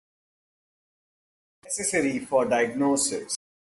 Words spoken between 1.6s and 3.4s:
is necessary for diagnosis.